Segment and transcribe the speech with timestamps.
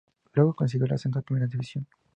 [0.33, 1.85] Luego consiguió el ascenso a Primera División.